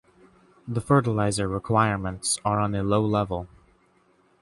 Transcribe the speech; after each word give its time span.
The 0.67 0.81
fertilizer 0.81 1.47
requirements 1.47 2.39
are 2.43 2.59
on 2.59 2.73
a 2.73 2.81
low 2.81 3.05
level. 3.05 3.47